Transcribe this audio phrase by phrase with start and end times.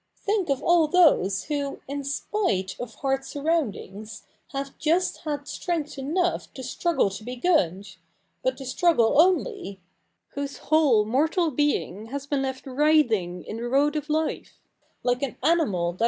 [0.17, 6.51] Think of all those who, in spite of hard surroundings, have just had strength enough
[6.55, 7.21] to struggle CH.
[7.21, 7.95] iv] THI', i nV REPrBLIC 63 to be good,
[8.41, 9.79] but t^ fftringgle only—
[10.33, 14.59] whose whole moral being has becA left < writhing in the road of life,
[15.03, 15.99] like an animal that